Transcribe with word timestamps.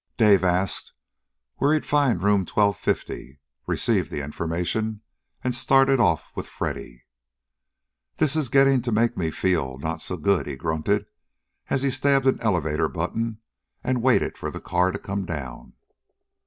Dave 0.17 0.43
asked 0.43 0.93
where 1.57 1.73
he'd 1.73 1.85
find 1.85 2.23
Room 2.23 2.43
Twelve 2.43 2.75
Fifty, 2.75 3.37
received 3.67 4.09
the 4.09 4.21
information, 4.23 5.01
and 5.43 5.53
started 5.53 5.99
off 5.99 6.31
with 6.33 6.47
Freddy. 6.47 7.03
"This 8.17 8.35
is 8.35 8.49
getting 8.49 8.81
to 8.81 8.91
make 8.91 9.15
me 9.15 9.29
feel 9.29 9.77
not 9.77 10.01
so 10.01 10.17
good," 10.17 10.47
he 10.47 10.55
grunted, 10.55 11.05
as 11.69 11.83
he 11.83 11.91
stabbed 11.91 12.25
an 12.25 12.41
elevator 12.41 12.89
button 12.89 13.41
and 13.83 14.01
waited 14.01 14.39
for 14.39 14.49
the 14.49 14.59
car 14.59 14.91
to 14.91 14.97
come 14.97 15.23
down. 15.23 15.73